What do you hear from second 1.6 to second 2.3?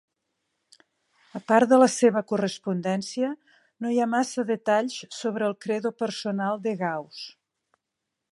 de la seva